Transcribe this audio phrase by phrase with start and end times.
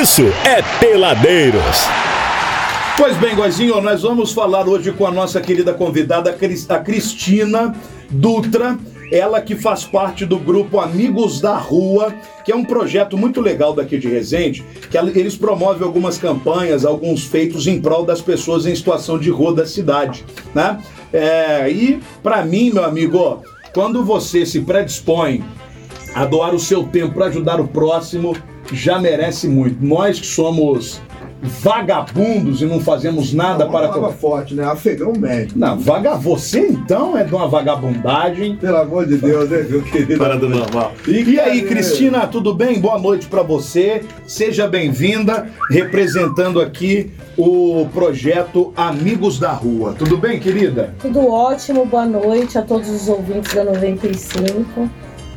[0.00, 1.86] isso é Peladeiros.
[2.98, 6.36] Pois bem, Goizinho, nós vamos falar hoje com a nossa querida convidada,
[6.68, 7.74] a Cristina
[8.10, 8.78] Dutra.
[9.10, 12.14] Ela que faz parte do grupo Amigos da Rua,
[12.44, 17.24] que é um projeto muito legal daqui de Resende, que eles promovem algumas campanhas, alguns
[17.24, 20.78] feitos em prol das pessoas em situação de rua da cidade, né?
[21.10, 23.42] É, e para mim, meu amigo,
[23.72, 25.42] quando você se predispõe
[26.14, 28.36] a doar o seu tempo para ajudar o próximo,
[28.72, 29.84] já merece muito.
[29.84, 31.00] Nós que somos
[31.42, 33.88] vagabundos e não fazemos nada não, para.
[33.88, 34.64] Palavra forte, né?
[34.64, 35.52] Afegão médio.
[35.56, 36.14] Não, vaga...
[36.14, 38.56] você então é de uma vagabundagem.
[38.56, 40.18] Pelo amor de Deus, né, meu querido?
[40.18, 40.92] Para do normal.
[41.06, 42.80] E, e aí, Cristina, tudo bem?
[42.80, 44.02] Boa noite para você.
[44.26, 49.94] Seja bem-vinda, representando aqui o projeto Amigos da Rua.
[49.96, 50.94] Tudo bem, querida?
[51.00, 54.88] Tudo ótimo, boa noite a todos os ouvintes da 95.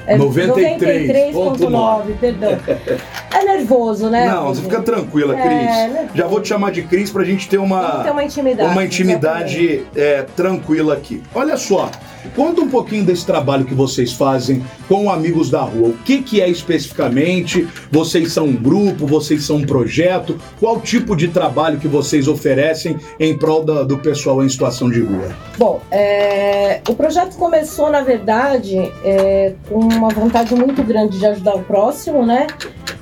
[0.08, 2.58] É 93.9, perdão.
[3.32, 4.28] É nervoso, né?
[4.28, 5.70] Não, você fica tranquila, é, Cris.
[5.70, 8.86] É, Já vou te chamar de Cris pra gente ter uma, ter uma intimidade, uma
[8.86, 11.22] intimidade é, tranquila aqui.
[11.34, 11.90] Olha só,
[12.36, 15.90] Conta um pouquinho desse trabalho que vocês fazem com Amigos da Rua.
[15.90, 17.68] O que, que é especificamente?
[17.92, 20.38] Vocês são um grupo, vocês são um projeto?
[20.60, 25.02] Qual tipo de trabalho que vocês oferecem em prol da, do pessoal em situação de
[25.02, 25.30] rua?
[25.58, 31.56] Bom, é, o projeto começou, na verdade, é, com uma vontade muito grande de ajudar
[31.56, 32.48] o próximo, né?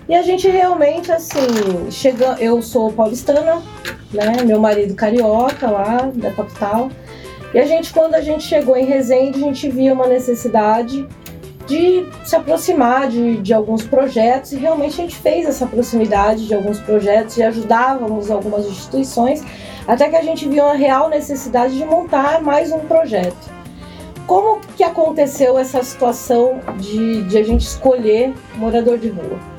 [0.09, 2.37] E a gente realmente, assim, chega.
[2.39, 3.61] Eu sou paulistana,
[4.13, 4.43] né?
[4.45, 6.89] Meu marido carioca lá da capital.
[7.53, 11.05] E a gente, quando a gente chegou em Resende, a gente via uma necessidade
[11.65, 16.53] de se aproximar de, de alguns projetos e realmente a gente fez essa proximidade de
[16.53, 19.43] alguns projetos e ajudávamos algumas instituições
[19.85, 23.57] até que a gente viu a real necessidade de montar mais um projeto.
[24.25, 29.56] Como que aconteceu essa situação de, de a gente escolher morador de rua?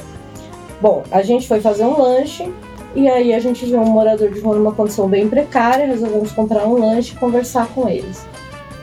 [0.81, 2.51] Bom, a gente foi fazer um lanche
[2.95, 6.67] e aí a gente viu um morador de rua numa condição bem precária, resolvemos comprar
[6.67, 8.27] um lanche e conversar com eles.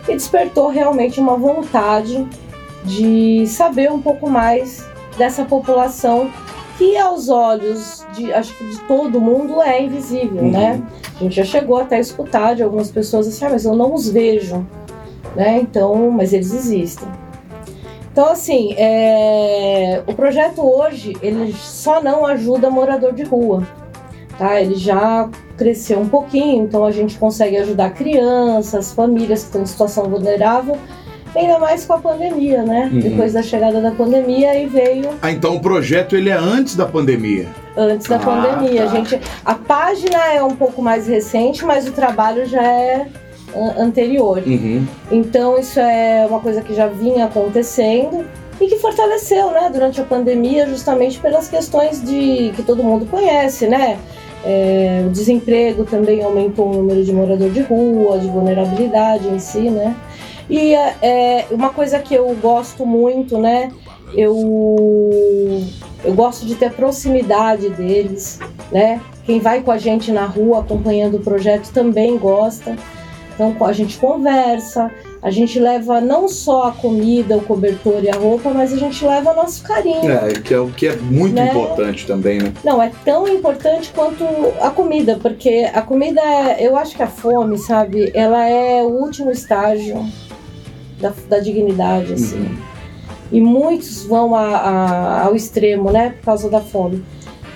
[0.07, 2.25] E despertou realmente uma vontade
[2.83, 4.85] de saber um pouco mais
[5.17, 6.29] dessa população
[6.77, 10.51] que aos olhos de acho que de todo mundo é invisível, uhum.
[10.51, 10.81] né?
[11.15, 13.93] A gente já chegou até a escutar de algumas pessoas assim, ah, mas eu não
[13.93, 14.65] os vejo,
[15.35, 15.57] né?
[15.61, 17.07] Então, mas eles existem.
[18.15, 20.01] Então, assim, é...
[20.07, 23.61] o projeto hoje ele só não ajuda morador de rua
[24.37, 24.61] tá?
[24.61, 29.65] Ele já cresceu um pouquinho, então a gente consegue ajudar crianças, famílias que estão em
[29.65, 30.77] situação vulnerável,
[31.35, 32.89] ainda mais com a pandemia, né?
[32.91, 32.99] Uhum.
[32.99, 35.09] Depois da chegada da pandemia aí veio.
[35.21, 37.47] Ah, então o projeto ele é antes da pandemia.
[37.77, 38.91] Antes da ah, pandemia, tá.
[38.91, 43.07] a gente, a página é um pouco mais recente, mas o trabalho já é
[43.77, 44.41] anterior.
[44.45, 44.85] Uhum.
[45.11, 48.25] Então isso é uma coisa que já vinha acontecendo
[48.59, 53.67] e que fortaleceu, né, durante a pandemia, justamente pelas questões de que todo mundo conhece,
[53.67, 53.97] né?
[54.45, 59.69] É, o desemprego também aumentou o número de morador de rua, de vulnerabilidade em si,
[59.69, 59.95] né?
[60.49, 63.71] E é, é, uma coisa que eu gosto muito, né?
[64.13, 64.35] Eu,
[66.03, 68.39] eu gosto de ter proximidade deles,
[68.71, 69.01] né?
[69.25, 72.75] Quem vai com a gente na rua acompanhando o projeto também gosta.
[73.35, 74.89] Então a gente conversa,
[75.21, 79.05] a gente leva não só a comida, o cobertor e a roupa, mas a gente
[79.05, 80.09] leva nosso carinho.
[80.09, 81.49] É, que é o que é muito né?
[81.49, 82.53] importante também, né?
[82.63, 84.23] Não, é tão importante quanto
[84.61, 86.21] a comida, porque a comida,
[86.59, 90.05] eu acho que a fome, sabe, ela é o último estágio
[90.99, 92.39] da, da dignidade, assim.
[92.39, 92.57] Uhum.
[93.31, 97.03] E muitos vão a, a, ao extremo, né, por causa da fome.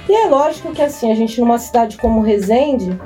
[0.09, 2.99] E é lógico que assim, a gente numa cidade como Resende,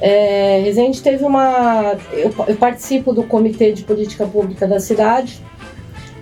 [0.00, 1.96] é, Resende teve uma.
[2.12, 5.40] Eu, eu, participo do Comitê de Política Pública da cidade,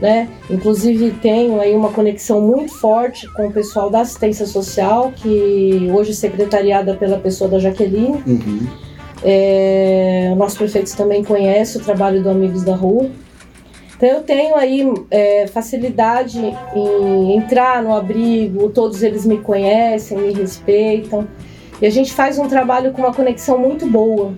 [0.00, 0.28] né?
[0.50, 6.10] Inclusive tenho aí uma conexão muito forte com o pessoal da assistência social, que hoje
[6.10, 8.22] é secretariada pela pessoa da Jaqueline.
[8.26, 8.66] Uhum.
[9.24, 13.10] É, o nosso prefeito também conhece o trabalho do Amigos da Rua.
[13.96, 16.40] Então eu tenho aí é, facilidade
[16.74, 21.28] em entrar no abrigo, todos eles me conhecem, me respeitam.
[21.82, 24.34] E a gente faz um trabalho com uma conexão muito boa.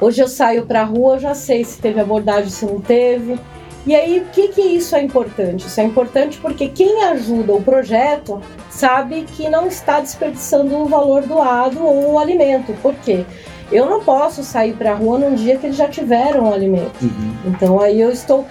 [0.00, 3.38] Hoje eu saio para a rua, eu já sei se teve abordagem, se não teve.
[3.86, 5.68] E aí, o que, que isso é importante?
[5.68, 11.22] Isso é importante porque quem ajuda o projeto sabe que não está desperdiçando o valor
[11.22, 12.72] doado ou o alimento.
[12.82, 13.24] Por quê?
[13.70, 17.00] Eu não posso sair para a rua num dia que eles já tiveram o alimento.
[17.00, 17.34] Uhum.
[17.46, 18.44] Então aí eu estou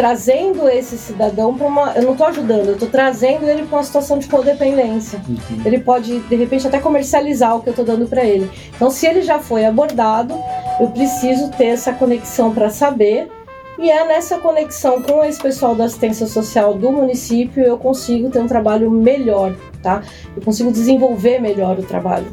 [0.00, 1.92] trazendo esse cidadão para uma.
[1.92, 5.20] Eu não estou ajudando, eu estou trazendo ele para uma situação de codependência.
[5.28, 5.60] Uhum.
[5.62, 8.50] Ele pode, de repente, até comercializar o que eu estou dando para ele.
[8.74, 10.34] Então, se ele já foi abordado,
[10.80, 13.30] eu preciso ter essa conexão para saber
[13.78, 18.38] E é nessa conexão com esse pessoal da assistência social do município eu consigo ter
[18.38, 20.02] um trabalho melhor, tá?
[20.36, 22.26] Eu consigo desenvolver melhor o trabalho.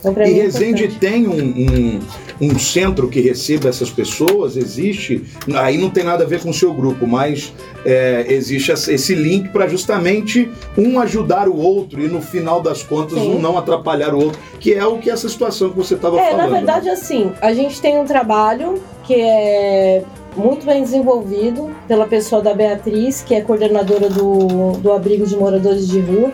[0.00, 2.00] Então, E é Resende tem um, um,
[2.40, 4.56] um centro que receba essas pessoas?
[4.56, 5.24] Existe?
[5.54, 7.52] Aí não tem nada a ver com o seu grupo, mas
[7.84, 13.18] é, existe esse link para justamente um ajudar o outro e no final das contas
[13.18, 13.34] Sim.
[13.34, 16.30] um não atrapalhar o outro, que é o que essa situação que você estava É,
[16.30, 16.50] falando.
[16.50, 20.02] na verdade, assim, a gente tem um trabalho que é
[20.36, 25.88] muito bem desenvolvido pela pessoa da Beatriz, que é coordenadora do, do abrigo de moradores
[25.88, 26.30] de rua.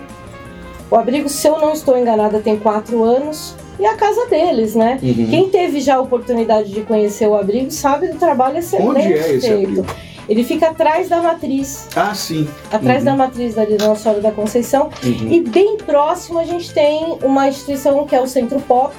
[0.93, 4.75] O abrigo, se eu não estou enganada, tem quatro anos e é a casa deles,
[4.75, 4.99] né?
[5.03, 5.27] Uhum.
[5.31, 9.35] Quem teve já a oportunidade de conhecer o abrigo sabe do trabalho excelente Onde é
[9.37, 9.71] esse feito.
[9.71, 9.87] abrigo?
[10.29, 12.47] Ele fica atrás da matriz, Ah, sim.
[12.71, 13.05] atrás Uhum.
[13.07, 14.91] da matriz da Nossa Senhora da Conceição.
[15.03, 15.29] Uhum.
[15.33, 18.95] E bem próximo a gente tem uma instituição que é o Centro Pop,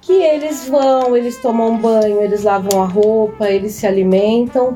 [0.00, 4.74] que eles vão, eles tomam banho, eles lavam a roupa, eles se alimentam.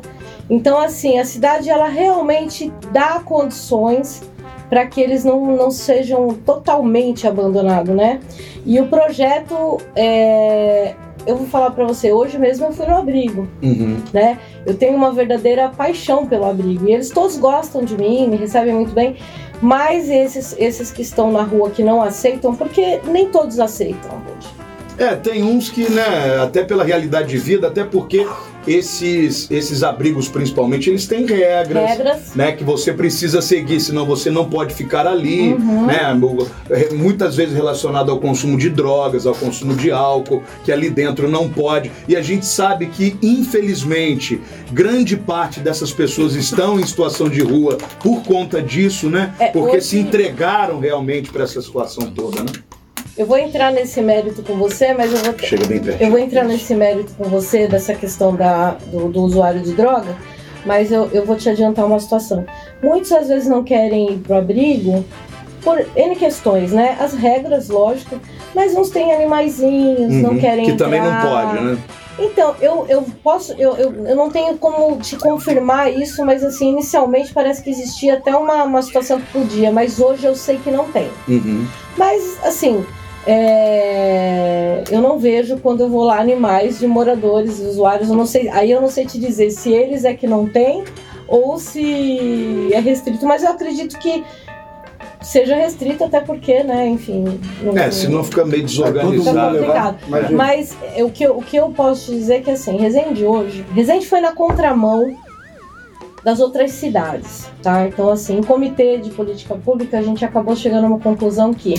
[0.51, 4.23] Então, assim, a cidade ela realmente dá condições
[4.69, 8.21] para que eles não, não sejam totalmente abandonados, né?
[8.67, 10.95] E o projeto, é,
[11.27, 13.99] eu vou falar para você, hoje mesmo eu fui no abrigo Uhum.
[14.13, 14.39] né?
[14.67, 16.89] Eu tenho uma verdadeira paixão pelo abrigo.
[16.89, 19.17] E eles todos gostam de mim, me recebem muito bem.
[19.61, 24.55] Mas esses, esses que estão na rua que não aceitam, porque nem todos aceitam, gente.
[24.99, 26.03] É, tem uns que, né,
[26.43, 28.27] até pela realidade de vida, até porque
[28.67, 31.89] esses, esses abrigos, principalmente, eles têm regras.
[31.91, 32.35] Regras.
[32.35, 35.87] né, que você precisa seguir, senão você não pode ficar ali, Uhum.
[35.87, 36.19] né,
[36.93, 41.49] muitas vezes relacionado ao consumo de drogas, ao consumo de álcool, que ali dentro não
[41.49, 41.91] pode.
[42.09, 44.41] E a gente sabe que, infelizmente,
[44.73, 49.35] grande parte dessas pessoas estão em situação de rua por conta disso, né?
[49.39, 52.51] É, Porque hoje- se entregaram realmente para essa situação toda, né?
[53.17, 55.39] Eu vou entrar nesse mérito com você, mas eu vou.
[55.39, 56.01] Chega bem perto.
[56.03, 60.17] Eu vou entrar nesse mérito com você dessa questão da, do, do usuário de droga,
[60.67, 62.45] mas eu, eu vou te adiantar uma situação.
[62.83, 65.05] Muitos às vezes não querem ir pro abrigo
[65.63, 66.97] por N questões, né?
[67.01, 68.21] As regras, lógico,
[68.55, 71.47] mas uns têm animaizinhos, não Uhum, querem que também não entrar.
[71.53, 71.79] pode, né?
[72.19, 76.71] Então, eu, eu posso, eu, eu, eu não tenho como te confirmar isso, mas assim,
[76.71, 80.71] inicialmente parece que existia até uma, uma situação que podia, mas hoje eu sei que
[80.71, 81.09] não tem.
[81.27, 81.67] Uhum.
[81.97, 82.85] Mas, assim,
[83.27, 88.49] é, eu não vejo quando eu vou lá animais de moradores, usuários, eu não sei,
[88.49, 90.85] aí eu não sei te dizer se eles é que não tem
[91.27, 94.23] ou se é restrito, mas eu acredito que
[95.23, 97.41] seja restrito até porque, né, enfim...
[97.63, 99.57] não- É, senão fica meio Fica desorganizado.
[99.59, 99.97] complicado.
[100.07, 100.31] Imagina.
[100.37, 103.25] Mas é, o que, eu, o que eu posso te dizer é que assim, Resende
[103.25, 105.17] hoje, Resende foi na contramão
[106.25, 107.87] das outras cidades, tá?
[107.87, 111.75] Então assim, em comitê de política pública a gente acabou chegando a uma conclusão que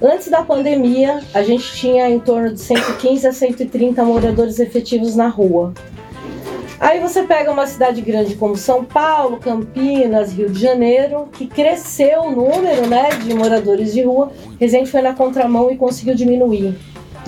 [0.00, 5.26] antes da pandemia a gente tinha em torno de 115 a 130 moradores efetivos na
[5.26, 5.74] rua.
[6.78, 12.22] Aí você pega uma cidade grande como São Paulo, Campinas, Rio de Janeiro, que cresceu
[12.22, 16.76] o número né, de moradores de rua, Resende foi na contramão e conseguiu diminuir.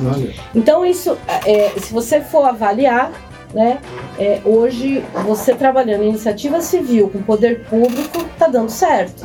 [0.00, 0.34] Olha.
[0.52, 1.16] Então isso,
[1.46, 3.12] é, se você for avaliar,
[3.54, 3.80] né,
[4.18, 9.24] é, hoje você trabalhando em iniciativa civil com poder público está dando certo.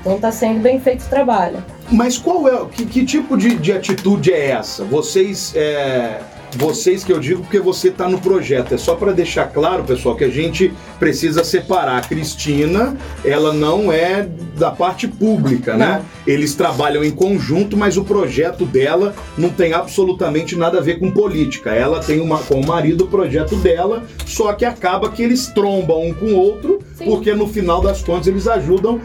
[0.00, 1.62] Então está sendo bem feito o trabalho.
[1.90, 4.84] Mas qual é, que, que tipo de, de atitude é essa?
[4.84, 6.20] Vocês, é,
[6.56, 8.74] vocês que eu digo porque você está no projeto.
[8.74, 11.98] É só para deixar claro, pessoal, que a gente precisa separar.
[11.98, 16.02] A Cristina, ela não é da parte pública, né?
[16.26, 21.10] Eles trabalham em conjunto, mas o projeto dela não tem absolutamente nada a ver com
[21.10, 21.70] política.
[21.70, 26.08] Ela tem uma, com o marido o projeto dela, só que acaba que eles trombam
[26.08, 27.04] um com o outro, Sim.
[27.04, 29.00] porque no final das contas eles ajudam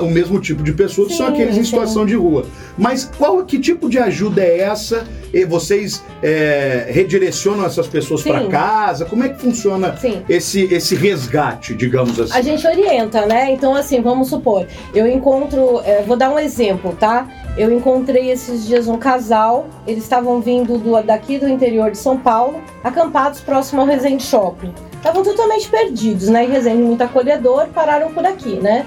[0.00, 2.44] o mesmo tipo de pessoa, que são aqueles em situação de rua.
[2.76, 5.06] Mas qual que tipo de ajuda é essa?
[5.32, 9.04] E vocês é, redirecionam essas pessoas para casa?
[9.04, 9.96] Como é que funciona
[10.28, 12.32] esse, esse resgate, digamos assim?
[12.32, 13.52] A gente orienta, né?
[13.52, 17.28] Então, assim, vamos supor, eu encontro, é, vou dar um exemplo, tá?
[17.56, 22.16] Eu encontrei esses dias um casal, eles estavam vindo do, daqui do interior de São
[22.16, 24.72] Paulo, acampados próximo ao Resende Shopping.
[24.98, 26.44] Estavam totalmente perdidos, né?
[26.44, 28.86] E Resende muito acolhedor, pararam por aqui, né?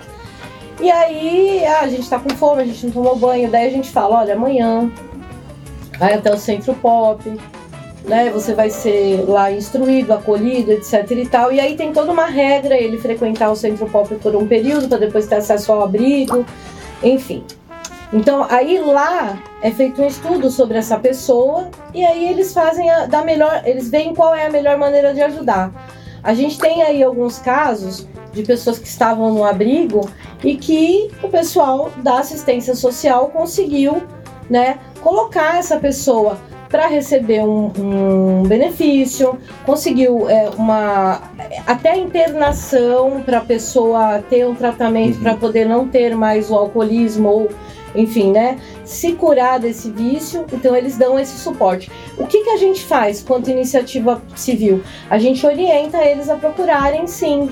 [0.80, 3.72] E aí, ah, a gente tá com fome, a gente não tomou banho, daí a
[3.72, 4.92] gente fala, olha, amanhã
[6.00, 7.24] vai até o Centro Pop,
[8.04, 8.32] né?
[8.32, 11.52] Você vai ser lá instruído, acolhido, etc e tal.
[11.52, 14.98] E aí tem toda uma regra ele frequentar o Centro Pop por um período para
[14.98, 16.46] depois ter acesso ao abrigo,
[17.04, 17.44] enfim.
[18.12, 23.06] Então aí lá é feito um estudo sobre essa pessoa e aí eles fazem a,
[23.06, 25.72] da melhor, eles veem qual é a melhor maneira de ajudar.
[26.24, 30.10] A gente tem aí alguns casos de pessoas que estavam no abrigo
[30.44, 34.04] e que o pessoal da assistência social conseguiu,
[34.50, 36.38] né, colocar essa pessoa
[36.70, 41.22] para receber um, um benefício, conseguiu é, uma
[41.68, 45.24] até internação para a pessoa ter um tratamento Uhum.
[45.24, 47.50] para poder não ter mais o alcoolismo ou
[47.96, 48.60] enfim, né?
[48.84, 51.92] Se curar desse vício, então eles dão esse suporte.
[52.18, 54.84] O que, que a gente faz quanto iniciativa civil?
[55.10, 57.50] A gente orienta eles a procurarem sim,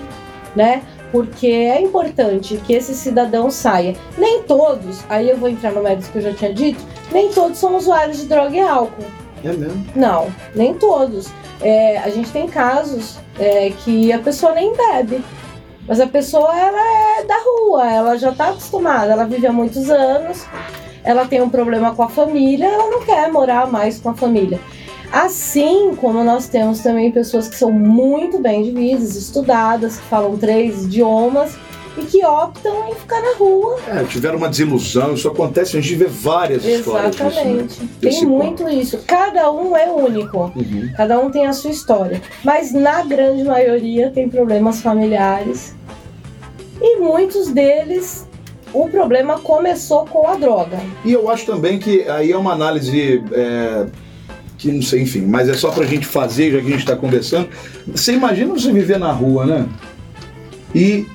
[0.56, 0.82] né?
[1.12, 3.96] Porque é importante que esse cidadão saia.
[4.18, 7.58] Nem todos, aí eu vou entrar no mérito que eu já tinha dito, nem todos
[7.58, 9.06] são usuários de droga e álcool.
[9.44, 9.86] É mesmo.
[9.96, 11.30] Não, nem todos.
[11.62, 15.24] É, a gente tem casos é, que a pessoa nem bebe.
[15.90, 19.90] Mas a pessoa ela é da rua, ela já está acostumada, ela vive há muitos
[19.90, 20.46] anos,
[21.04, 24.60] ela tem um problema com a família, ela não quer morar mais com a família.
[25.12, 30.38] Assim como nós temos também pessoas que são muito bem de vidas, estudadas, que falam
[30.38, 31.58] três idiomas
[31.98, 33.80] e que optam em ficar na rua.
[33.88, 37.30] É, tiveram uma desilusão, isso acontece, a gente vê várias histórias disso, né?
[37.32, 37.84] Exatamente.
[38.00, 39.00] Desse Tem muito isso.
[39.08, 40.52] Cada um é único.
[40.56, 40.92] Uhum.
[40.96, 42.22] Cada um tem a sua história.
[42.44, 45.79] Mas na grande maioria tem problemas familiares.
[46.82, 48.28] E muitos deles,
[48.74, 50.80] o problema começou com a droga.
[51.04, 53.86] E eu acho também que aí é uma análise é,
[54.58, 56.96] que não sei, enfim, mas é só pra gente fazer, já que a gente tá
[56.96, 57.50] conversando.
[57.88, 59.68] Você imagina você viver na rua, né?
[60.74, 61.08] E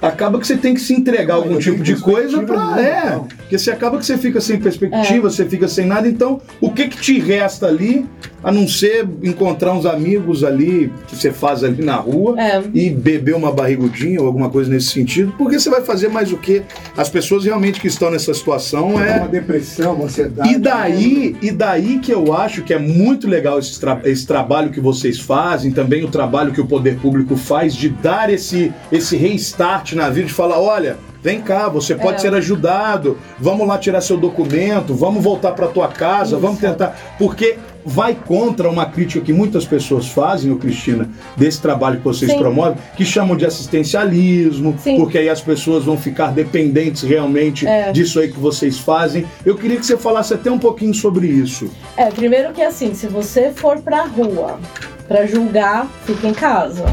[0.00, 2.80] acaba que você tem que se entregar algum tipo de coisa pra.
[2.80, 3.20] É.
[3.48, 6.06] porque você acaba que você fica sem perspectiva, você fica sem nada.
[6.06, 8.04] Então, o que que te resta ali,
[8.44, 12.38] a não ser encontrar uns amigos ali que você faz ali na rua?
[12.38, 12.62] É.
[12.74, 16.36] e beber uma barrigudinha ou alguma coisa nesse sentido, porque você vai fazer mais o
[16.36, 16.62] quê?
[16.94, 19.16] As pessoas realmente que estão nessa situação é.
[19.16, 20.52] Uma depressão, uma ansiedade.
[20.52, 24.70] E daí, e daí que eu acho que é muito legal esse, tra- esse trabalho
[24.70, 29.16] que vocês fazem, também o trabalho que o poder público faz de dar esse, esse
[29.16, 32.18] restart na vida, de falar, olha, vem cá, você pode É.
[32.18, 36.40] ser ajudado, vamos lá tirar seu documento, vamos voltar para tua casa, Isso.
[36.40, 41.98] vamos tentar, porque vai contra uma crítica que muitas pessoas fazem, ô Cristina, desse trabalho
[41.98, 42.38] que vocês Sim.
[42.38, 44.96] promovem, que chamam de assistencialismo, Sim.
[44.98, 47.90] porque aí as pessoas vão ficar dependentes realmente É.
[47.92, 49.24] disso aí que vocês fazem.
[49.44, 51.70] Eu queria que você falasse até um pouquinho sobre isso.
[51.96, 54.58] É, primeiro que assim, se você for pra rua
[55.06, 56.84] pra julgar, fica em casa.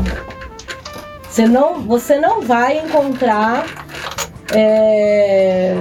[1.29, 3.84] Você não, você não vai encontrar.
[4.53, 5.75] É,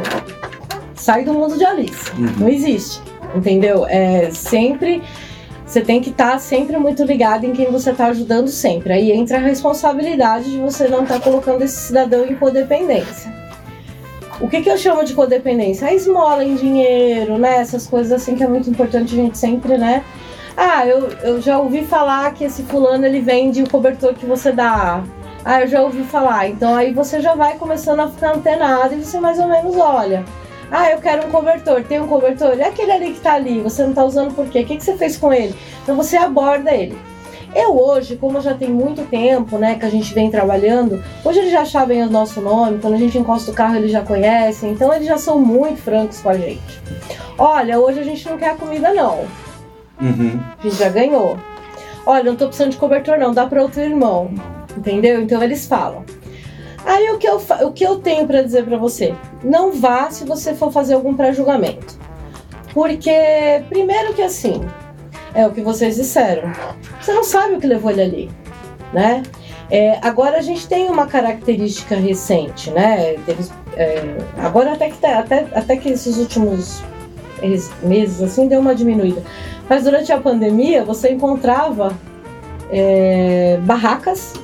[0.94, 2.11] sai do mundo de Alice.
[2.12, 2.33] Uhum.
[2.38, 3.00] Não existe.
[3.35, 3.87] Entendeu?
[3.87, 5.02] É sempre.
[5.66, 8.92] Você tem que estar sempre muito ligado em quem você está ajudando sempre.
[8.92, 13.33] Aí entra a responsabilidade de você não estar colocando esse cidadão em codependência.
[14.40, 15.88] O que, que eu chamo de codependência?
[15.88, 17.56] A esmola em dinheiro, né?
[17.56, 20.04] Essas coisas assim que é muito importante a gente sempre, né?
[20.56, 24.52] Ah, eu, eu já ouvi falar que esse fulano ele vende o cobertor que você
[24.52, 25.02] dá.
[25.45, 26.49] Ah, eu já ouvi falar.
[26.49, 30.25] Então aí você já vai começando a ficar antenado e você mais ou menos olha.
[30.71, 31.83] Ah, eu quero um cobertor.
[31.85, 32.59] Tem um cobertor?
[32.59, 33.61] É aquele ali que tá ali.
[33.61, 34.61] Você não tá usando por quê?
[34.61, 35.55] O que, que você fez com ele?
[35.83, 36.99] Então você aborda ele.
[37.55, 41.53] Eu hoje, como já tem muito tempo, né, que a gente vem trabalhando, hoje eles
[41.53, 44.93] já sabem o nosso nome, quando a gente encosta o carro eles já conhecem, então
[44.93, 46.83] eles já são muito francos com a gente.
[47.39, 49.21] Olha, hoje a gente não quer a comida não,
[50.01, 50.41] Uhum.
[50.59, 51.39] a gente já ganhou.
[52.05, 54.33] Olha, não tô precisando de cobertor não, dá para outro irmão,
[54.76, 55.21] entendeu?
[55.23, 56.04] Então eles falam.
[56.85, 59.14] Aí o que eu, o que eu tenho para dizer para você?
[59.43, 61.99] Não vá se você for fazer algum pré-julgamento.
[62.75, 63.11] Porque,
[63.69, 64.61] primeiro que assim,
[65.35, 66.52] é o que vocês disseram.
[67.00, 68.31] Você não sabe o que levou ele ali,
[68.93, 69.23] né?
[69.71, 73.14] É, agora a gente tem uma característica recente, né?
[73.25, 73.45] Teve,
[73.76, 76.83] é, agora até que, até, até que esses últimos
[77.43, 79.23] es- meses assim deu uma diminuída.
[79.69, 81.93] Mas durante a pandemia você encontrava
[82.71, 84.35] é, barracas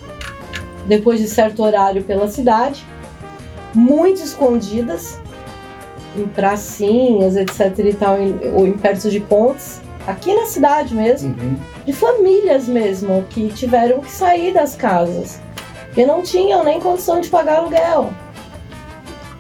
[0.90, 2.84] depois de certo horário pela cidade,
[3.74, 5.18] muito escondidas
[6.16, 11.28] em pracinhas, etc e tal, em- ou em perto de pontes, aqui na cidade mesmo
[11.40, 11.56] Uhum.
[11.86, 15.40] de famílias mesmo que tiveram que sair das casas,
[15.86, 18.10] porque não tinham nem condição de pagar aluguel,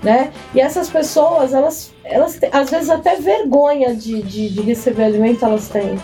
[0.02, 0.30] né?
[0.54, 5.44] E essas pessoas, elas, elas têm, às vezes até vergonha de, de, de receber alimento
[5.44, 5.98] elas têm,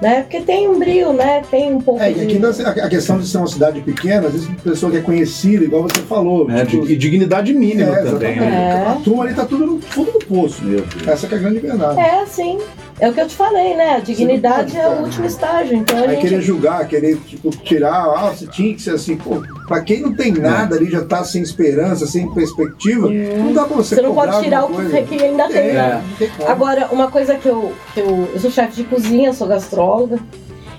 [0.00, 0.22] né?
[0.22, 1.42] Porque tem um brilho, né?
[1.50, 2.20] Tem um pouco É, e de...
[2.22, 5.00] aqui nós- a questão de ser uma cidade pequena, às vezes a pessoa que é
[5.00, 6.50] conhecida, igual você falou.
[6.50, 8.32] É, tipo, e dignidade mínima é, também.
[8.32, 8.40] exatamente.
[8.40, 8.84] né?
[8.86, 8.90] É.
[8.90, 10.62] A turma ali tá tudo no fundo do poço.
[10.64, 10.84] Deus.
[11.06, 11.98] Essa que é a grande verdade.
[12.00, 12.58] É, sim.
[13.00, 13.96] É o que eu te falei, né?
[13.96, 15.76] A dignidade pode é o último estágio.
[15.76, 19.16] Então a Aí gente querer julgar, querer tipo, tirar, ah, você tinha que ser assim,
[19.16, 23.64] pô, pra quem não tem nada ali, já tá sem esperança, sem perspectiva, não dá
[23.64, 25.58] pra você Você não pode tirar o que, que ainda tem.
[25.58, 26.04] É, né?
[26.18, 26.48] tem como.
[26.48, 28.28] Agora, uma coisa que eu, que eu.
[28.34, 30.18] Eu sou chefe de cozinha, sou gastróloga.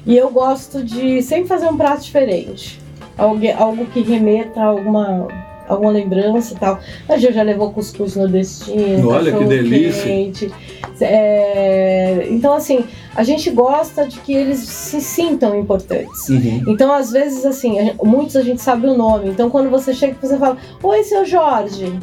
[0.06, 2.80] E eu gosto de sempre fazer um prato diferente.
[3.18, 5.28] Algo, algo que remeta a alguma,
[5.70, 6.80] alguma lembrança e tal.
[7.08, 9.08] A Gil já levou cuscuz nordestino.
[9.08, 10.04] Olha, que delícia.
[10.04, 10.52] quente.
[11.00, 12.84] É, então, assim,
[13.16, 16.28] a gente gosta de que eles se sintam importantes.
[16.28, 16.64] Uhum.
[16.68, 19.30] Então, às vezes, assim, a muitos a gente sabe o nome.
[19.30, 21.98] Então, quando você chega e você fala, Oi, seu Jorge.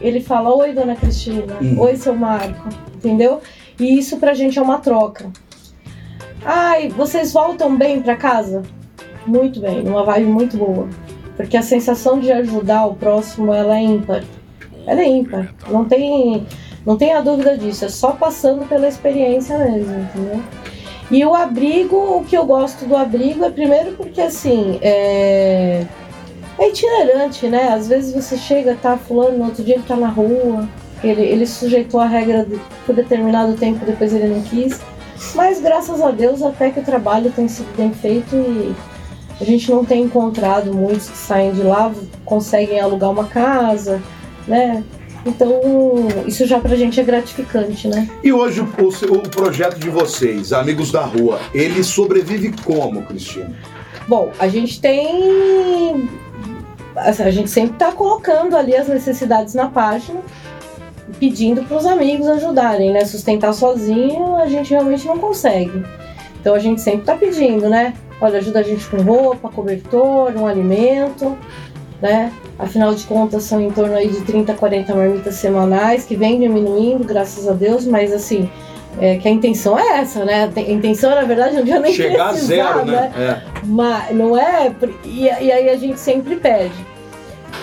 [0.00, 1.56] Ele fala, Oi, dona Cristina.
[1.60, 1.80] Uhum.
[1.80, 2.68] Oi, seu Marco.
[2.94, 3.40] Entendeu?
[3.80, 5.30] E isso pra gente é uma troca.
[6.44, 8.62] Ai, vocês voltam bem pra casa?
[9.26, 10.88] Muito bem, numa vibe muito boa.
[11.36, 14.22] Porque a sensação de ajudar o próximo, ela é ímpar.
[14.86, 15.52] Ela é ímpar.
[15.68, 16.46] Não tem,
[16.84, 17.84] não tem a dúvida disso.
[17.84, 20.42] É só passando pela experiência mesmo, entendeu?
[21.10, 25.84] E o abrigo, o que eu gosto do abrigo é primeiro porque assim, é,
[26.58, 27.68] é itinerante, né?
[27.68, 30.68] Às vezes você chega, tá fulano, no outro dia ele tá na rua,
[31.04, 34.80] ele, ele sujeitou a regra de- por determinado tempo, depois ele não quis.
[35.34, 38.74] Mas graças a Deus até que o trabalho tem sido bem feito e
[39.40, 41.92] a gente não tem encontrado muitos que saem de lá,
[42.24, 44.00] conseguem alugar uma casa,
[44.48, 44.82] né?
[45.24, 45.60] Então,
[46.26, 48.08] isso já pra gente é gratificante, né?
[48.22, 53.52] E hoje o, seu- o projeto de vocês, Amigos da Rua, ele sobrevive como, Cristina?
[54.06, 56.08] Bom, a gente tem.
[56.94, 60.20] assim, a gente sempre está colocando ali as necessidades na página,
[61.18, 63.04] pedindo para os amigos ajudarem, né?
[63.04, 65.84] Sustentar sozinho a gente realmente não consegue.
[66.40, 67.94] Então a gente sempre está pedindo, né?
[68.20, 71.36] Olha, ajuda a gente com roupa, cobertor, um alimento,
[72.00, 72.32] né?
[72.58, 77.04] Afinal de contas, são em torno aí de 30, 40 marmitas semanais, que vem diminuindo,
[77.04, 78.50] graças a Deus, mas assim,
[78.98, 80.50] é, que a intenção é essa, né?
[80.56, 83.12] A intenção, na verdade, não devia nem Chegar a precisar, zero, né?
[83.16, 83.42] É.
[83.64, 84.74] mas não é.
[85.04, 86.74] E, e aí a gente sempre pede.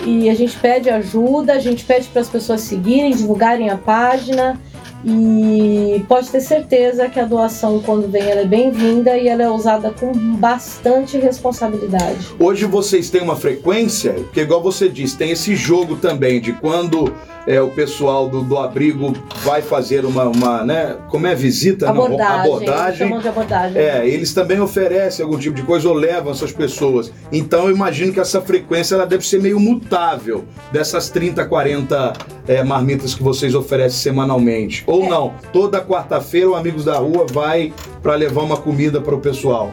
[0.04, 4.60] E a gente pede ajuda, a gente pede para as pessoas seguirem, divulgarem a página.
[5.06, 9.50] E pode ter certeza que a doação, quando vem, ela é bem-vinda e ela é
[9.50, 12.34] usada com bastante responsabilidade.
[12.38, 17.12] Hoje vocês têm uma frequência, porque igual você disse, tem esse jogo também de quando
[17.46, 20.96] é, o pessoal do, do abrigo vai fazer uma, uma, né?
[21.08, 21.86] Como é visita?
[21.86, 22.40] Não, Abordagem.
[22.40, 23.14] abordagem.
[23.14, 23.82] Abordagem.
[23.82, 27.12] É, eles também oferecem algum tipo de coisa ou levam essas pessoas.
[27.30, 32.12] Então eu imagino que essa frequência ela deve ser meio mutável dessas 30, 40
[32.46, 34.84] é, marmitas que vocês oferecem semanalmente.
[34.86, 34.90] É.
[34.90, 39.20] Ou não, toda quarta-feira o Amigos da Rua vai para levar uma comida para o
[39.20, 39.72] pessoal.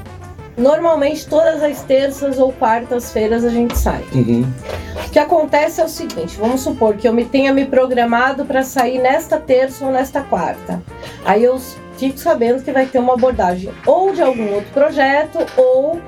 [0.57, 4.03] Normalmente, todas as terças ou quartas-feiras a gente sai.
[4.13, 4.45] Uhum.
[5.07, 8.63] O que acontece é o seguinte: vamos supor que eu me tenha me programado para
[8.63, 10.81] sair nesta terça ou nesta quarta.
[11.25, 11.59] Aí eu
[11.97, 16.01] fico sabendo que vai ter uma abordagem ou de algum outro projeto ou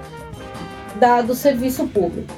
[0.96, 2.34] da, do serviço público.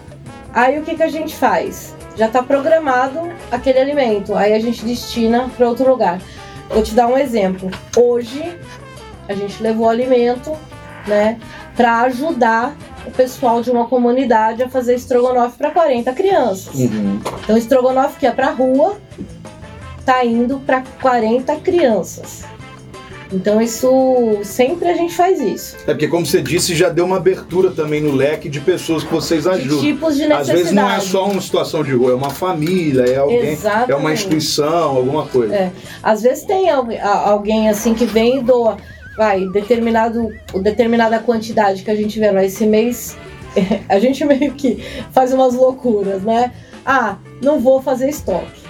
[0.53, 1.93] Aí o que, que a gente faz?
[2.15, 6.19] Já está programado aquele alimento, aí a gente destina para outro lugar.
[6.69, 7.69] Vou te dar um exemplo.
[7.95, 8.57] Hoje
[9.27, 10.55] a gente levou alimento,
[11.07, 11.37] né,
[11.75, 16.73] para ajudar o pessoal de uma comunidade a fazer estrogonofe para 40 crianças.
[16.75, 17.19] Uhum.
[17.43, 18.97] Então, estrogonofe que é pra rua,
[20.05, 22.43] tá indo para 40 crianças.
[23.33, 23.89] Então, isso
[24.43, 25.75] sempre a gente faz isso.
[25.87, 29.11] É porque, como você disse, já deu uma abertura também no leque de pessoas que
[29.11, 29.79] vocês De ajudam.
[29.81, 30.57] tipos de Às necessidade.
[30.57, 33.91] vezes não é só uma situação de rua, é uma família, é alguém, Exatamente.
[33.91, 35.53] é uma instituição, alguma coisa.
[35.55, 35.71] É.
[36.03, 38.77] Às vezes tem alguém assim que vem e doa,
[39.17, 40.29] vai, determinado,
[40.61, 43.17] determinada quantidade que a gente vê, mas esse mês
[43.89, 46.51] a gente meio que faz umas loucuras, né?
[46.85, 48.65] Ah, não vou fazer estoque.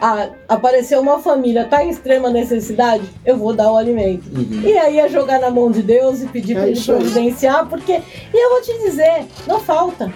[0.00, 4.28] Ah, apareceu uma família, tá em extrema necessidade, eu vou dar o alimento.
[4.30, 4.62] Uhum.
[4.62, 7.92] E aí é jogar na mão de Deus e pedir É pra ele providenciar, porque.
[7.92, 10.12] E eu vou te dizer, não falta.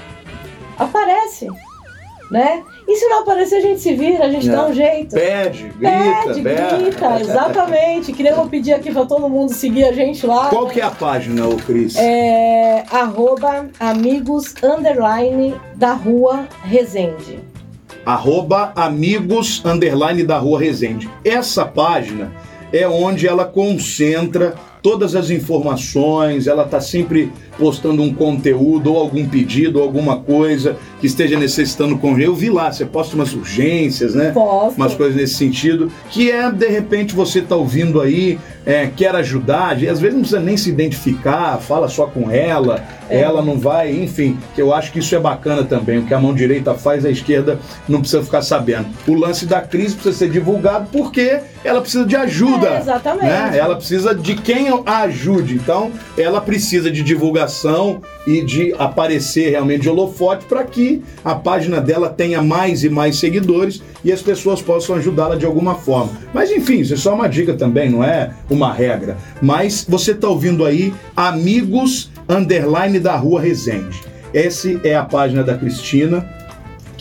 [0.78, 1.48] Aparece.
[2.30, 2.62] Né?
[2.88, 4.52] E se não aparecer, a gente se vira, a gente É.
[4.52, 5.14] dá um jeito.
[5.14, 6.76] Pede, grita, Pede, berra.
[6.78, 8.12] grita, exatamente.
[8.12, 10.48] Que nem eu vou pedir aqui pra todo mundo seguir a gente lá.
[10.48, 11.94] Qual que é a página, ô Cris?
[11.96, 17.38] É arroba amigos underline da rua Resende.
[18.04, 21.08] Arroba amigos underline da rua Resende.
[21.24, 22.32] Essa página
[22.72, 29.28] é onde ela concentra todas as informações, ela está sempre postando um conteúdo ou algum
[29.28, 34.14] pedido ou alguma coisa que esteja necessitando com eu vi lá, você posta umas urgências,
[34.14, 34.30] né?
[34.30, 34.76] Posso.
[34.76, 39.72] umas coisas nesse sentido, que é de repente você tá ouvindo aí, é, quer ajudar,
[39.72, 43.18] às vezes não precisa nem se identificar, fala só com ela, É.
[43.20, 46.20] ela não vai, enfim, que eu acho que isso é bacana também, o que a
[46.20, 48.86] mão direita faz, a esquerda não precisa ficar sabendo.
[49.08, 52.68] O lance da crise precisa ser divulgado porque ela precisa de ajuda.
[52.68, 53.24] É, exatamente.
[53.24, 53.58] né?
[53.58, 59.82] Ela precisa de quem a ajude, então ela precisa de divulgação e de aparecer realmente
[59.82, 60.91] de holofote para que
[61.24, 65.74] a página dela tenha mais e mais seguidores e as pessoas possam ajudá-la de alguma
[65.74, 66.12] forma.
[66.34, 69.16] Mas enfim, isso é só uma dica também, não é uma regra.
[69.40, 74.00] Mas você está ouvindo aí Amigos Underline da Rua Resende.
[74.34, 76.26] Essa é a página da Cristina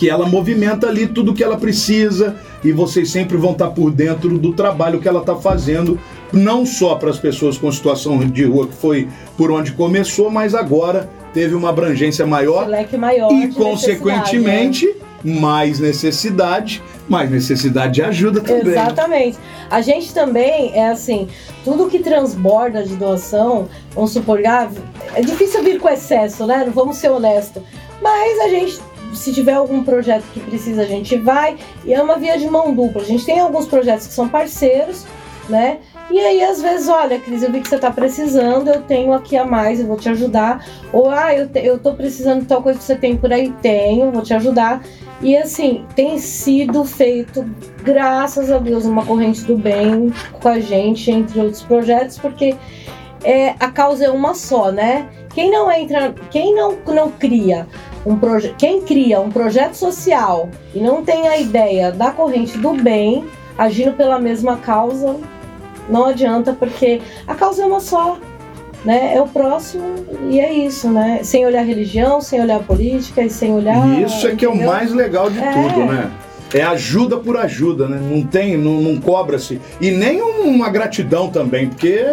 [0.01, 4.35] que ela movimenta ali tudo que ela precisa, e vocês sempre vão estar por dentro
[4.39, 5.99] do trabalho que ela está fazendo,
[6.33, 10.55] não só para as pessoas com situação de rua, que foi por onde começou, mas
[10.55, 12.67] agora teve uma abrangência maior
[12.97, 18.71] maior e, de consequentemente, mais necessidade, mais necessidade de ajuda também.
[18.71, 19.37] Exatamente.
[19.69, 21.27] A gente também é assim,
[21.63, 24.69] tudo que transborda de doação, vamos supor, ah,
[25.13, 26.69] é difícil vir com excesso, né?
[26.73, 27.61] Vamos ser honestos.
[28.01, 28.79] Mas a gente,
[29.13, 31.57] se tiver algum projeto que precisa, a gente vai.
[31.85, 33.01] E é uma via de mão dupla.
[33.01, 35.05] A gente tem alguns projetos que são parceiros,
[35.47, 35.77] né?
[36.11, 39.37] E aí, às vezes, olha, Cris, eu vi que você tá precisando, eu tenho aqui
[39.37, 40.65] a mais, eu vou te ajudar.
[40.91, 43.49] Ou, ah, eu, te, eu tô precisando de tal coisa que você tem por aí,
[43.61, 44.83] tenho, vou te ajudar.
[45.21, 47.45] E assim, tem sido feito,
[47.81, 52.57] graças a Deus, uma corrente do bem com a gente, entre outros projetos, porque
[53.23, 55.07] é, a causa é uma só, né?
[55.33, 57.67] Quem não entra, quem não, não cria
[58.05, 62.73] um projeto, quem cria um projeto social e não tem a ideia da corrente do
[62.73, 63.23] bem,
[63.57, 65.15] agindo pela mesma causa,
[65.91, 68.17] não adianta, porque a causa é uma só
[68.83, 69.13] né?
[69.15, 69.83] É o próximo
[70.29, 71.19] e é isso, né?
[71.23, 74.01] Sem olhar religião, sem olhar política e sem olhar.
[74.01, 75.51] Isso é que é o mais legal de É.
[75.51, 76.09] tudo, né?
[76.53, 77.99] É ajuda por ajuda, né?
[78.01, 79.61] Não tem, não, não cobra-se.
[79.79, 82.03] E nem uma gratidão também, porque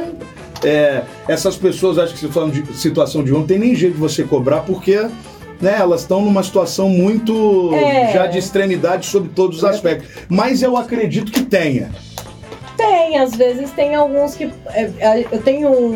[0.62, 3.94] é, essas pessoas, acho que se falando de situação de rua, não tem nem jeito
[3.94, 4.96] de você cobrar, porque
[5.60, 8.12] né, elas estão numa situação muito É.
[8.12, 10.08] já de extremidade sobre todos os aspectos.
[10.28, 11.90] Mas eu acredito que tenha.
[12.88, 14.50] Tem, às vezes tem alguns que.
[14.68, 15.94] é, é, Eu tenho um,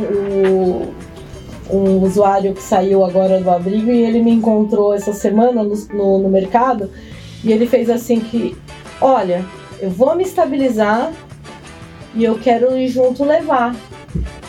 [0.91, 0.93] um-
[1.71, 6.19] um usuário que saiu agora do abrigo e ele me encontrou essa semana no, no,
[6.19, 6.91] no mercado
[7.43, 8.55] e ele fez assim que,
[9.01, 9.45] olha,
[9.81, 11.11] eu vou me estabilizar
[12.15, 13.75] e eu quero ir junto levar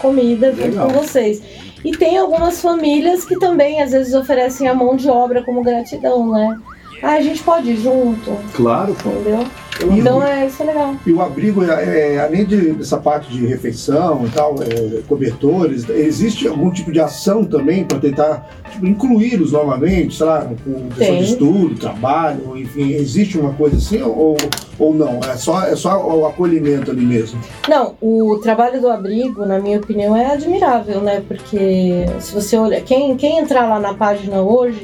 [0.02, 1.42] comida junto com vocês.
[1.86, 6.30] E tem algumas famílias que também às vezes oferecem a mão de obra como gratidão,
[6.32, 6.60] né?
[7.04, 9.10] Ah, a gente pode ir junto, Claro, pô.
[9.10, 9.46] entendeu?
[9.82, 10.96] E- Então é isso é legal.
[11.06, 15.90] E o abrigo, é, é, além de, dessa parte de refeição e tal, é, cobertores,
[15.90, 21.18] existe algum tipo de ação também para tentar tipo, incluí-los novamente, sei lá, com questão
[21.18, 24.38] de estudo, trabalho, enfim, existe uma coisa assim ou,
[24.80, 25.20] ou não?
[25.30, 27.38] É só, é só o acolhimento ali mesmo?
[27.68, 31.22] Não, o trabalho do abrigo, na minha opinião, é admirável, né?
[31.28, 34.84] Porque se você olha, quem, quem entrar lá na página hoje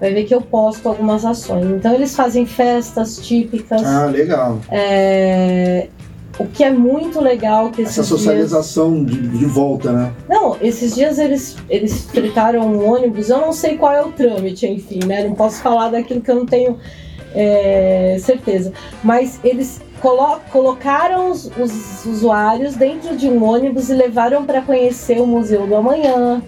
[0.00, 1.64] vai ver que eu posto algumas ações.
[1.66, 3.82] Então eles fazem festas típicas.
[3.84, 4.58] Ah, legal.
[4.70, 5.88] é,
[6.38, 8.06] O que é muito legal que Essa dias.
[8.06, 10.12] socialização de, de volta, né?
[10.28, 14.66] Não, esses dias eles, eles fretaram um ônibus, eu não sei qual é o trâmite,
[14.66, 15.22] enfim, né?
[15.24, 16.78] Não posso falar daquilo que eu não tenho
[17.34, 18.72] é, certeza.
[19.02, 25.20] Mas eles colo colocaram os, os usuários dentro de um ônibus e levaram para conhecer
[25.20, 26.42] o Museu do Amanhã,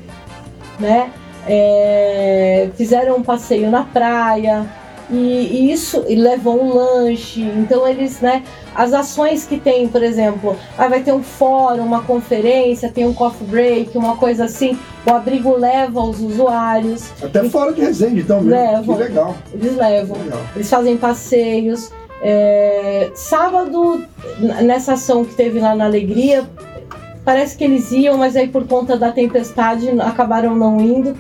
[0.79, 1.11] né?
[1.47, 4.67] É, fizeram um passeio na praia.
[5.09, 8.43] E, e isso e levou um lanche, então eles, né,
[8.75, 13.15] as ações que tem, por exemplo, ah, vai ter um fórum, uma conferência, tem um
[13.15, 18.41] coffee break, uma coisa assim, o abrigo leva os usuários, Até fora de Resende, então,
[18.41, 18.51] mesmo.
[18.51, 18.97] Levam.
[18.97, 19.35] Que legal.
[19.55, 20.41] eles levam, legal.
[20.57, 21.93] eles fazem passeios.
[22.21, 24.05] É, sábado,
[24.63, 26.45] nessa ação que teve lá na Alegria,
[27.25, 31.17] parece que eles iam, mas aí por conta da tempestade acabaram não indo.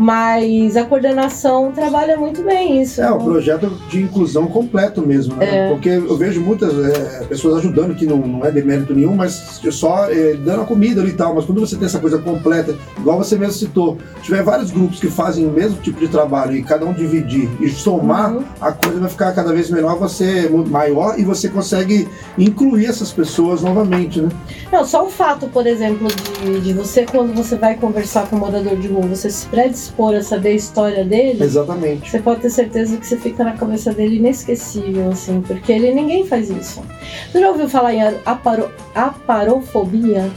[0.00, 3.02] Mas a coordenação trabalha muito bem isso.
[3.02, 5.68] É, um projeto de inclusão completo mesmo, né?
[5.68, 10.10] Porque eu vejo muitas é, pessoas ajudando, que não, não é demérito nenhum, mas só
[10.10, 11.34] é, dando a comida ali e tal.
[11.34, 15.08] Mas quando você tem essa coisa completa, igual você mesmo citou, tiver vários grupos que
[15.08, 18.42] fazem o mesmo tipo de trabalho e cada um dividir e somar, Uhum.
[18.60, 22.08] a coisa vai ficar cada vez menor, você maior e você consegue
[22.38, 24.30] incluir essas pessoas novamente, né?
[24.72, 26.08] Não, só o fato, por exemplo,
[26.42, 29.46] de, de você, quando você vai conversar com um morador de rua, você se
[29.90, 32.10] predispor a saber a história dele, Exatamente.
[32.10, 36.26] você pode ter certeza que você fica na cabeça dele inesquecível, assim, porque ele ninguém
[36.26, 36.82] faz isso.
[37.30, 40.30] Você já ouviu falar em aparo, aparofobia?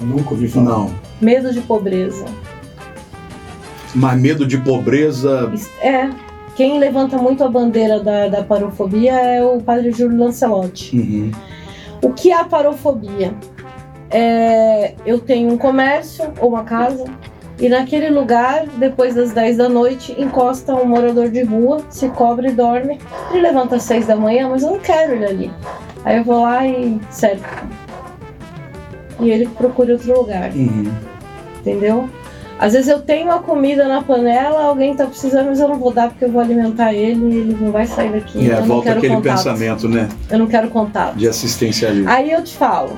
[0.00, 0.64] Nunca ouvi falar.
[0.66, 0.94] Não.
[1.20, 2.24] Medo de pobreza.
[3.94, 5.50] Mas medo de pobreza.
[5.80, 6.10] É.
[6.54, 10.96] Quem levanta muito a bandeira da, da parofobia é o padre Júlio Lancelotti.
[10.96, 11.30] Uhum.
[12.02, 13.32] O que é a parofobia?
[14.10, 17.04] É, eu tenho um comércio ou uma casa
[17.58, 22.48] e naquele lugar, depois das 10 da noite, encosta um morador de rua, se cobre
[22.48, 22.98] e dorme.
[23.30, 25.50] Ele levanta às 6 da manhã, mas eu não quero ele ali.
[26.04, 27.44] Aí eu vou lá e cerco.
[29.20, 30.92] E ele procura outro lugar, Uhum.
[31.60, 32.08] entendeu?
[32.60, 35.92] Às vezes eu tenho a comida na panela, alguém tá precisando, mas eu não vou
[35.92, 38.48] dar porque eu vou alimentar ele e ele não vai sair daqui.
[38.50, 39.36] É, eu não volta aquele contato.
[39.36, 40.08] pensamento, né?
[40.30, 41.16] Eu não quero contato.
[41.16, 42.08] De assistencialismo.
[42.10, 42.96] Aí eu te falo,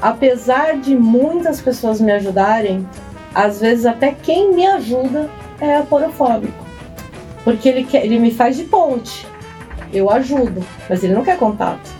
[0.00, 2.86] apesar de muitas pessoas me ajudarem,
[3.34, 5.28] às vezes até quem me ajuda
[5.60, 6.64] é aporofóbico.
[7.42, 9.26] Porque ele, quer, ele me faz de ponte.
[9.92, 11.90] eu ajudo, mas ele não quer contato.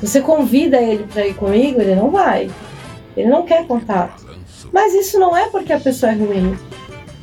[0.00, 2.50] Se você convida ele para ir comigo, ele não vai.
[3.16, 4.24] Ele não quer contato.
[4.72, 6.58] Mas isso não é porque a pessoa é ruim.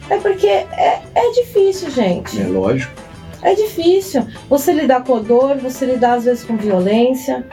[0.09, 2.41] É porque é, é difícil, gente.
[2.41, 2.91] É lógico.
[3.41, 4.25] É difícil.
[4.49, 7.45] Você lidar com dor, você lidar às vezes com violência.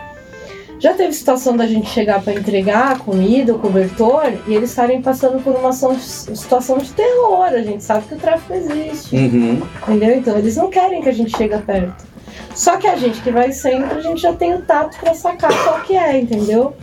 [0.79, 5.43] Já teve situação da gente chegar para entregar comida, o cobertor, e eles estarem passando
[5.43, 7.47] por uma situação de terror.
[7.47, 9.17] A gente sabe que o tráfico existe.
[9.17, 9.63] Uhum.
[9.83, 10.17] Entendeu?
[10.17, 12.07] Então eles não querem que a gente chegue perto.
[12.55, 15.53] Só que a gente que vai sempre, a gente já tem o tato para sacar
[15.65, 16.75] qual que é, entendeu?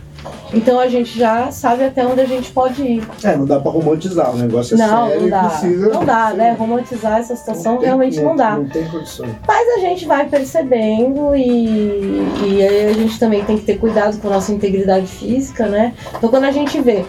[0.52, 3.08] Então a gente já sabe até onde a gente pode ir.
[3.24, 5.48] É, não dá pra romantizar, o negócio é não, sério não dá.
[5.48, 5.88] precisa...
[5.88, 6.56] Não dá, né?
[6.58, 8.56] Romantizar essa situação Não tem- realmente não dá.
[8.56, 9.32] Não tem condições.
[9.46, 14.18] Mas a gente vai percebendo e, e aí a gente também tem que ter cuidado
[14.20, 15.94] com a nossa integridade física, né?
[16.16, 17.04] Então quando a gente vê,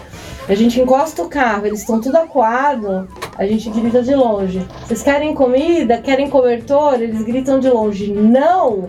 [0.48, 4.66] a gente encosta o carro, eles estão tudo acuado, a gente grita de longe.
[4.86, 5.98] Vocês querem comida?
[5.98, 6.94] Querem cobertor?
[6.94, 8.12] Eles gritam de longe.
[8.12, 8.86] Não!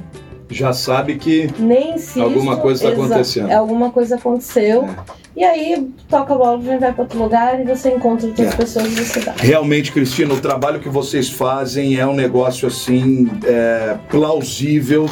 [0.49, 2.21] Já sabe que Nem insisto.
[2.21, 3.49] Alguma coisa tá Exa- acontecendo.
[3.49, 4.83] É, alguma coisa aconteceu.
[4.85, 5.19] É.
[5.37, 8.55] E aí toca a bola, vai para outro lugar e você encontra outras É.
[8.57, 9.45] pessoas da cidade.
[9.45, 15.07] Realmente, Cristina, o trabalho que vocês fazem é um negócio assim é, plausível.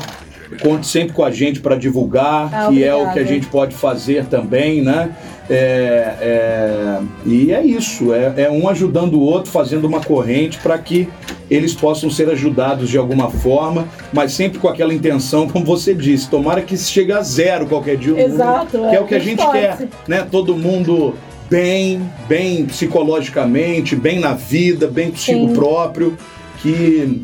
[0.61, 3.75] Conte sempre com a gente para divulgar, Ah, que é o que a gente pode
[3.75, 5.11] fazer também, né?
[5.49, 10.77] É, é, e é isso, é, é um ajudando o outro, fazendo uma corrente para
[10.77, 11.07] que
[11.49, 16.29] eles possam ser ajudados de alguma forma, mas sempre com aquela intenção, como você disse,
[16.29, 18.21] tomara que chegue a zero qualquer dia.
[18.21, 19.57] Exato, Que é é, o que a gente torce.
[19.57, 20.27] quer né?
[20.29, 21.13] Todo mundo
[21.49, 25.53] bem, bem psicologicamente, bem na vida, bem consigo Sim.
[25.53, 26.17] próprio,
[26.61, 27.21] que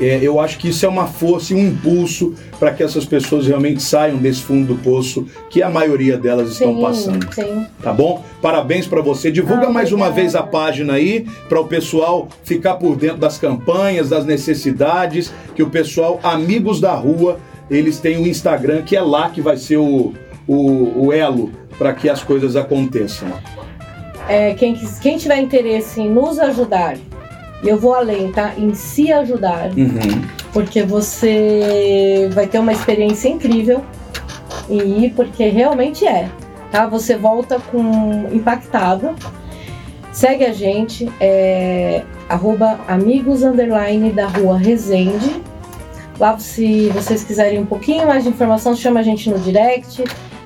[0.00, 3.46] é, eu acho que isso é uma força e um impulso para que essas pessoas
[3.46, 7.34] realmente saiam desse fundo do poço que a maioria delas estão sim, passando.
[7.34, 7.66] sim.
[7.82, 8.24] Tá bom?
[8.40, 9.30] Parabéns para você.
[9.30, 10.20] Divulga Ah, mais uma obrigada.
[10.20, 15.62] vez a página aí para o pessoal ficar por dentro das campanhas, das necessidades, que
[15.62, 17.38] o pessoal Amigos da Rua,
[17.70, 20.12] eles têm o Instagram que é lá que vai ser o,
[20.46, 23.28] o, o elo para que as coisas aconteçam.
[24.28, 26.96] É, quem, quem tiver interesse em nos ajudar,
[27.62, 28.52] e eu vou além, tá?
[28.58, 30.22] Em se ajudar, Uhum.
[30.52, 33.82] porque você vai ter uma experiência incrível
[34.68, 36.28] ir, porque realmente é,
[36.70, 36.86] tá?
[36.86, 39.14] Você volta com impactado.
[40.12, 45.42] Segue a gente, é arroba amigos underline da rua Resende.
[46.20, 50.04] Lá, se vocês quiserem um pouquinho mais de informação, chama a gente no direct.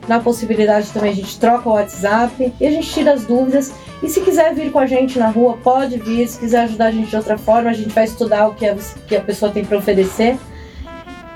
[0.09, 3.73] Na possibilidade também a gente troca o WhatsApp e a gente tira as dúvidas.
[4.03, 6.29] E se quiser vir com a gente na rua, pode vir.
[6.29, 8.77] Se quiser ajudar a gente de outra forma, a gente vai estudar o que a,
[9.09, 10.38] que a pessoa tem para oferecer.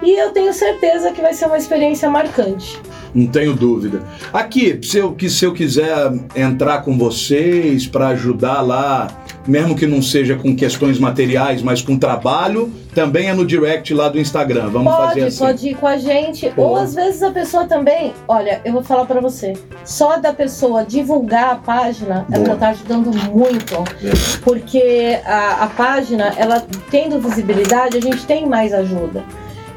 [0.03, 2.81] E eu tenho certeza que vai ser uma experiência marcante.
[3.15, 4.03] Não tenho dúvida.
[4.33, 9.09] Aqui, se eu, se eu quiser entrar com vocês para ajudar lá,
[9.47, 14.09] mesmo que não seja com questões materiais, mas com trabalho, também é no direct lá
[14.09, 14.69] do Instagram.
[14.69, 15.39] Vamos fazer Pode, assim.
[15.39, 16.51] pode ir com a gente.
[16.51, 16.63] Pô.
[16.63, 18.13] Ou às vezes a pessoa também.
[18.29, 19.55] Olha, eu vou falar pra você.
[19.85, 22.55] Só da pessoa divulgar a página, ela Boa.
[22.55, 23.75] já tá ajudando muito.
[23.75, 24.41] É.
[24.43, 29.25] Porque a, a página, ela tendo visibilidade, a gente tem mais ajuda,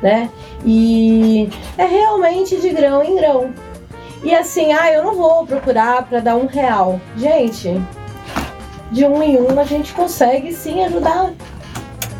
[0.02, 0.30] né?
[0.66, 3.54] E é realmente de grão em grão.
[4.24, 7.00] E assim, ah, eu não vou procurar pra dar um real.
[7.18, 7.82] Gente,
[8.94, 11.34] de um em um a gente consegue sim ajudar.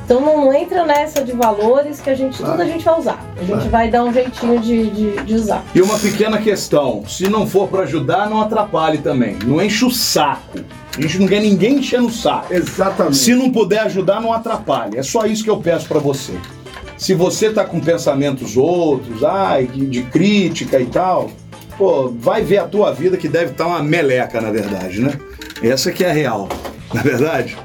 [0.06, 2.52] Então não, entra nessa de valores que a gente Claro.
[2.54, 3.26] tudo a gente vai usar.
[3.38, 3.70] A gente Claro.
[3.70, 5.64] vai dar um jeitinho de, de, de usar.
[5.74, 9.38] E uma pequena questão: se não for para ajudar, não atrapalhe também.
[9.46, 10.60] Não enche o saco.
[10.98, 12.54] A gente não quer ninguém enchendo o saco.
[12.54, 13.16] Exatamente.
[13.18, 14.98] Se não puder ajudar, não atrapalhe.
[14.98, 16.34] É só isso que eu peço para você.
[16.98, 21.32] Se você tá com pensamentos outros, ai, de, de crítica e tal,
[21.78, 25.14] pô, vai ver a tua vida que deve estar uma meleca, na verdade, né?
[25.64, 26.50] Essa que é a real.
[26.94, 27.58] Na verdade,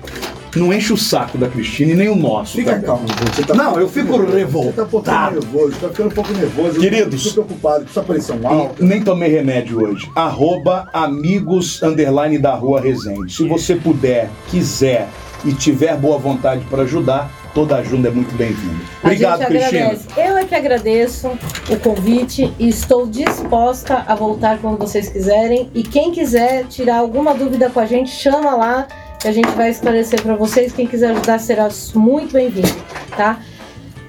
[0.56, 2.56] não enche o saco da Cristina e nem o nosso.
[2.56, 2.86] Fica também.
[2.86, 3.06] calmo.
[3.34, 5.40] Você tá Não, eu fico Você tá um revoltado.
[5.40, 6.80] nervoso, tá ficando um pouco nervoso.
[6.80, 7.26] Queridos.
[7.26, 8.84] Eu tô preocupado com sua pressão alta.
[8.84, 10.08] Nem tomei remédio hoje.
[10.14, 13.32] Arroba amigos underline da rua Resende.
[13.32, 15.08] Se você puder, quiser
[15.44, 18.76] e tiver boa vontade para ajudar, toda ajuda é muito bem-vinda.
[19.02, 19.86] Obrigado, Cristina.
[19.86, 20.06] agradece.
[20.16, 21.30] Eu é que agradeço
[21.70, 25.70] o convite e estou disposta a voltar quando vocês quiserem.
[25.74, 28.86] E quem quiser tirar alguma dúvida com a gente, chama lá
[29.20, 30.72] que a gente vai esclarecer para vocês.
[30.72, 32.68] Quem quiser ajudar será muito bem-vindo,
[33.16, 33.40] tá?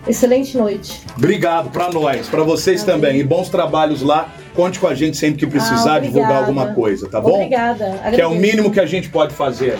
[0.07, 1.01] Excelente noite.
[1.17, 2.95] Obrigado para nós, para vocês Amém.
[2.95, 3.19] também.
[3.19, 4.29] E bons trabalhos lá.
[4.55, 7.35] Conte com a gente sempre que precisar Ah, divulgar alguma coisa, tá bom?
[7.35, 7.85] Obrigada.
[7.85, 8.35] Que é o agradeço.
[8.35, 9.77] mínimo que a gente pode fazer.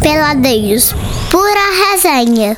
[0.00, 0.94] Peladeiros,
[1.30, 2.56] pura resenha.